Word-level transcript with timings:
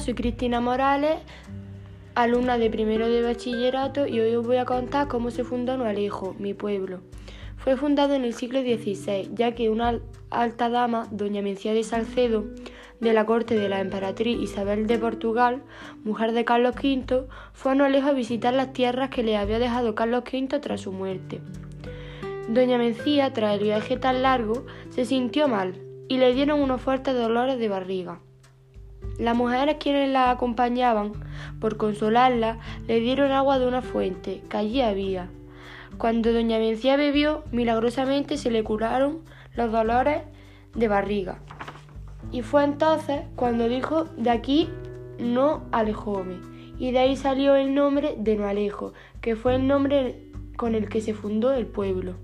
soy 0.00 0.14
Cristina 0.14 0.60
Morales, 0.60 1.16
alumna 2.14 2.58
de 2.58 2.70
primero 2.70 3.08
de 3.08 3.22
bachillerato 3.22 4.06
y 4.06 4.20
hoy 4.20 4.34
os 4.34 4.46
voy 4.46 4.56
a 4.56 4.64
contar 4.64 5.08
cómo 5.08 5.30
se 5.30 5.44
fundó 5.44 5.76
Nualejo, 5.76 6.34
mi 6.38 6.54
pueblo. 6.54 7.00
Fue 7.56 7.76
fundado 7.76 8.14
en 8.14 8.24
el 8.24 8.34
siglo 8.34 8.60
XVI, 8.60 9.30
ya 9.34 9.54
que 9.54 9.70
una 9.70 10.00
alta 10.30 10.68
dama, 10.68 11.08
doña 11.10 11.42
Mencía 11.42 11.72
de 11.72 11.82
Salcedo, 11.82 12.44
de 13.00 13.12
la 13.12 13.24
corte 13.24 13.58
de 13.58 13.68
la 13.68 13.80
emperatriz 13.80 14.38
Isabel 14.40 14.86
de 14.86 14.98
Portugal, 14.98 15.62
mujer 16.04 16.32
de 16.32 16.44
Carlos 16.44 16.74
V, 16.76 17.26
fue 17.52 17.72
a 17.72 17.74
Nualejo 17.74 18.08
a 18.08 18.12
visitar 18.12 18.52
las 18.52 18.72
tierras 18.72 19.10
que 19.10 19.22
le 19.22 19.36
había 19.36 19.58
dejado 19.58 19.94
Carlos 19.94 20.24
V 20.30 20.58
tras 20.60 20.82
su 20.82 20.92
muerte. 20.92 21.40
Doña 22.48 22.76
Mencía, 22.76 23.32
tras 23.32 23.54
el 23.54 23.64
viaje 23.64 23.96
tan 23.96 24.22
largo, 24.22 24.66
se 24.90 25.06
sintió 25.06 25.48
mal 25.48 25.80
y 26.08 26.18
le 26.18 26.34
dieron 26.34 26.60
unos 26.60 26.82
fuertes 26.82 27.14
dolores 27.14 27.58
de 27.58 27.68
barriga. 27.68 28.20
Las 29.18 29.36
mujeres 29.36 29.76
quienes 29.78 30.10
la 30.10 30.30
acompañaban, 30.30 31.12
por 31.60 31.76
consolarla, 31.76 32.58
le 32.86 33.00
dieron 33.00 33.32
agua 33.32 33.58
de 33.58 33.66
una 33.66 33.82
fuente 33.82 34.42
que 34.48 34.56
allí 34.56 34.80
había. 34.80 35.28
Cuando 35.98 36.32
doña 36.32 36.58
Mencía 36.58 36.96
bebió, 36.96 37.44
milagrosamente 37.52 38.36
se 38.36 38.50
le 38.50 38.64
curaron 38.64 39.20
los 39.54 39.70
dolores 39.70 40.22
de 40.74 40.88
barriga. 40.88 41.38
Y 42.32 42.42
fue 42.42 42.64
entonces 42.64 43.22
cuando 43.36 43.68
dijo, 43.68 44.04
de 44.16 44.30
aquí 44.30 44.68
no 45.18 45.62
alejóme. 45.72 46.40
Y 46.78 46.90
de 46.90 46.98
ahí 46.98 47.16
salió 47.16 47.54
el 47.54 47.74
nombre 47.74 48.16
de 48.18 48.36
No 48.36 48.46
Alejo, 48.46 48.92
que 49.20 49.36
fue 49.36 49.54
el 49.54 49.66
nombre 49.66 50.20
con 50.56 50.74
el 50.74 50.88
que 50.88 51.00
se 51.00 51.14
fundó 51.14 51.52
el 51.52 51.66
pueblo. 51.66 52.14